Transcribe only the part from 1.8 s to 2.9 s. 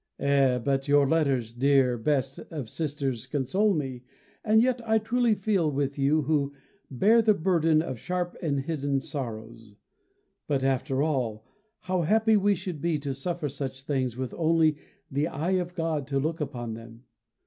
best of